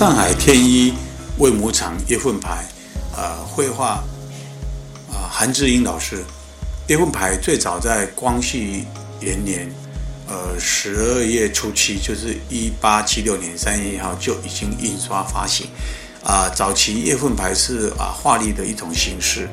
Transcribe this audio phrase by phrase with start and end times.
[0.00, 0.94] 上海天一
[1.36, 2.64] 魏母厂叶份牌，
[3.14, 4.02] 呃，绘画
[5.12, 6.24] 啊，韩志英老师。
[6.86, 8.86] 叶份牌最早在光绪
[9.20, 9.70] 元年，
[10.26, 15.66] 呃，十二月初七，就是一八七六年三月一号就已经印刷发行。
[16.24, 19.50] 啊、早期叶份牌是啊画历的一种形式。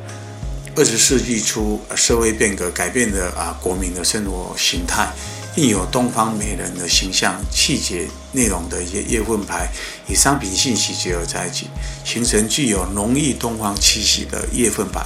[0.78, 5.10] 二十世纪初，社会变革改变了啊国民的生活形态。
[5.58, 9.68] 印有东方美人的形象、细节、内容的一些叶份牌，
[10.08, 11.68] 与商品信息结合在一起，
[12.06, 15.04] 形成具有浓郁东方气息的叶份牌，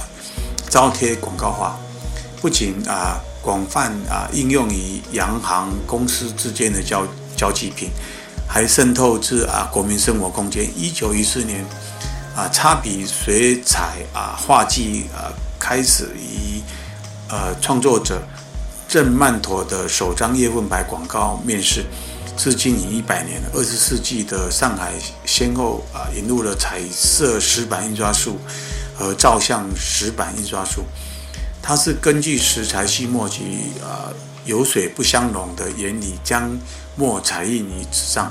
[0.68, 1.78] 招贴广告化，
[2.42, 7.88] 不仅啊广泛啊应用于洋行公司之间的交交际品，
[8.46, 10.70] 还渗透至啊国民生活空间。
[10.76, 11.64] 一九一四年，
[12.36, 16.60] 啊插笔水彩啊画技啊开始于
[17.30, 18.22] 呃创作者。
[18.92, 21.82] 郑曼陀的首张叶问牌广告面世，
[22.36, 23.48] 至今已一百年了。
[23.54, 24.92] 二十世纪的上海
[25.24, 28.36] 先后啊引入了彩色石版印刷术
[28.94, 30.84] 和照相石版印刷术。
[31.62, 34.12] 它是根据石材细墨及啊
[34.44, 36.54] 油水不相容的原理，将
[36.94, 38.30] 墨彩印于纸上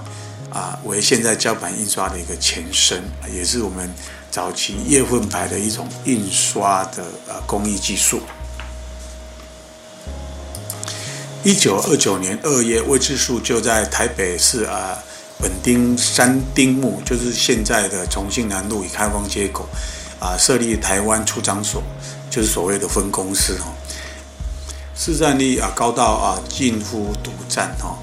[0.52, 3.02] 啊，为现在胶版印刷的一个前身，
[3.34, 3.92] 也是我们
[4.30, 8.22] 早期叶问牌的一种印刷的呃工艺技术。
[11.44, 14.96] 一九二九年二月，魏之素就在台北市啊
[15.40, 19.68] 本町三丁目，就是现在的重庆南路与开封街口
[20.20, 21.82] 啊，设立台湾出张所，
[22.30, 23.74] 就是所谓的分公司哦。
[24.96, 27.98] 市占率啊高到啊近乎独占哦。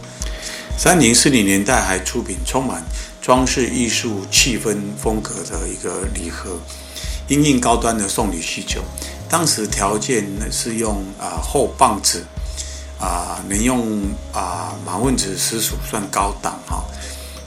[0.76, 2.82] 三零四零年代还出品充满
[3.22, 6.58] 装饰艺术气氛风格的一个礼盒，
[7.28, 8.82] 因应高端的送礼需求，
[9.28, 12.24] 当时条件呢是用啊厚棒纸。
[13.00, 16.84] 啊，能用啊马粪纸实属算高档哈，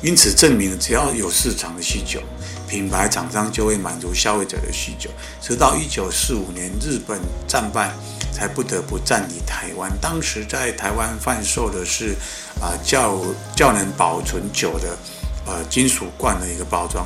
[0.02, 2.22] 因此证明只要有市场的需求，
[2.68, 5.10] 品牌厂商就会满足消费者的需求。
[5.42, 7.92] 直到一九四五年日本战败，
[8.32, 9.92] 才不得不占领台湾。
[10.00, 12.16] 当时在台湾贩售的是
[12.62, 13.20] 啊较
[13.54, 14.98] 较能保存久的
[15.46, 17.06] 呃金属罐的一个包装，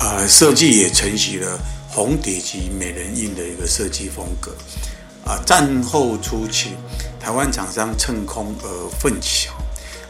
[0.00, 1.56] 呃设计也承袭了
[1.88, 4.50] 红底及美人印的一个设计风格。
[5.24, 6.72] 啊，战后初期。
[7.24, 9.48] 台湾厂商趁空而奋起，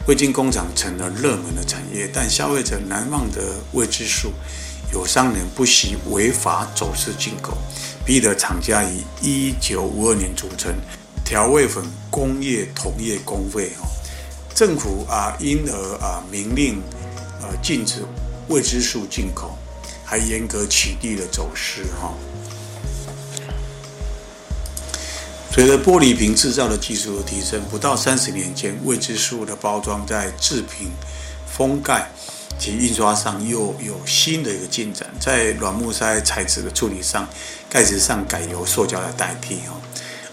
[0.05, 4.33] 未经工厂成了热门的产业，但消费者难忘的未知数，
[4.91, 7.57] 有商人不惜违法走私进口，
[8.05, 10.75] 逼得厂家于一九五二年组成
[11.23, 13.71] 调味粉工业同业公会，
[14.53, 16.81] 政府啊因而啊明令
[17.41, 18.03] 呃禁止
[18.49, 19.57] 未知数进口，
[20.03, 22.13] 还严格取缔了走私哈。
[25.55, 30.89] 随着玻璃瓶制造的技术的提升，不到三十年间，未知数的包装在制品、
[31.49, 32.11] 封盖
[32.59, 35.09] 及印刷上又有新的一个进展。
[35.17, 37.25] 在软木塞材质的处理上，
[37.69, 39.79] 盖子上改由塑胶来代替哈，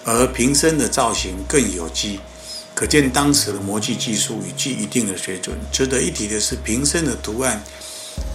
[0.04, 2.18] 而瓶身的造型更有机，
[2.74, 5.56] 可见当时的模具技术已具一定的水准。
[5.70, 7.62] 值得一提的是，瓶身的图案，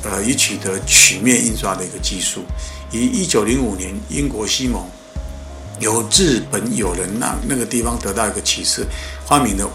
[0.03, 2.45] 呃，已取得曲面印刷的一个技术。
[2.93, 4.89] 于一九零五年，英国西蒙。
[5.79, 8.85] 由日本友人那那个地方得到一个启示，
[9.27, 9.69] 发明了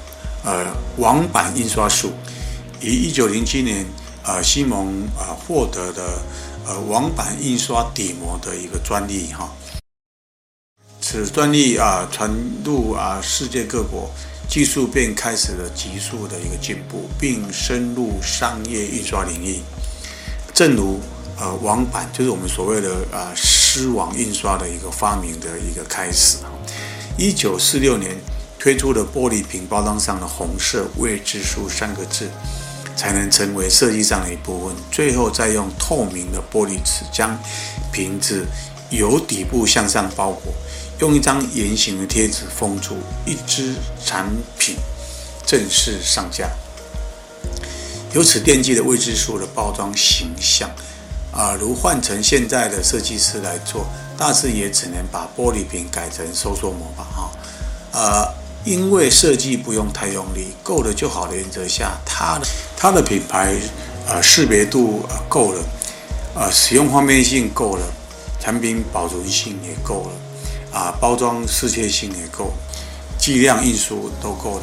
[0.45, 2.13] 呃网版印刷术。
[2.81, 3.87] 于一九零七年，
[4.25, 6.21] 呃西蒙啊、呃、获得的
[6.67, 9.49] 呃网版印刷底膜的一个专利哈。
[11.01, 12.29] 此专利啊传
[12.65, 14.11] 入啊世界各国，
[14.49, 19.61] 技术便开始了急速的一个进步，并深入商业印刷领域。
[20.53, 20.99] 正如
[21.39, 23.31] 呃网版就是我们所谓的啊。
[23.31, 23.37] 呃
[23.75, 26.37] 丝网印刷的一个发明的一个开始。
[27.17, 28.15] 一九四六年
[28.59, 32.29] 推出的玻璃瓶包装上的红色“未知数”三个字，
[32.95, 34.77] 才能成为设计上的一部分。
[34.91, 37.35] 最后再用透明的玻璃纸将
[37.91, 38.45] 瓶子
[38.91, 40.53] 由底部向上包裹，
[40.99, 44.77] 用一张圆形的贴纸封住，一支产品
[45.47, 46.47] 正式上架。
[48.13, 50.69] 由此奠基的未知数的包装形象。
[51.33, 53.87] 啊，如换成现在的设计师来做，
[54.19, 57.31] 大致也只能把玻璃瓶改成收缩膜吧，哈。
[57.93, 58.35] 呃，
[58.65, 62.47] 因为设计不用太用力，够了就好的原则下，它的
[62.77, 63.55] 它的品牌
[64.07, 65.65] 呃识别度呃够了，
[66.35, 67.87] 呃使用方便性够了，
[68.39, 72.53] 产品保存性也够了，啊包装适切性也够，
[73.19, 74.63] 计量运输都够了。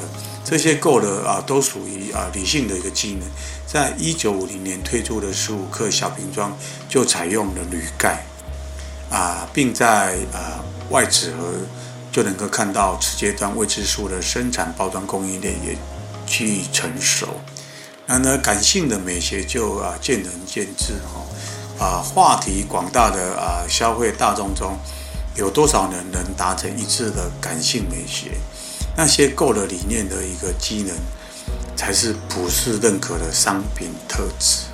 [0.49, 3.21] 这些够了啊，都属于啊理性的一个技能。
[3.67, 6.57] 在一九五零年推出的十五克小瓶装
[6.87, 8.25] 就采用了铝盖
[9.11, 10.57] 啊，并在啊
[10.89, 11.53] 外纸盒
[12.11, 15.77] 就能够看到此阶段未知数的生产包装供应链也
[16.25, 17.27] 趋于成熟。
[18.07, 24.75] 然而感性的美学就啊见仁见智哈啊，话题广大的啊消费大众中，
[25.35, 28.31] 有多少人能达成一致的感性美学？
[28.99, 30.93] 那些够了理念的一个机能，
[31.73, 34.65] 才是普世认可的商品特质。